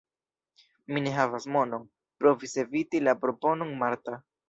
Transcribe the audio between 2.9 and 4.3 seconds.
la proponon Marta.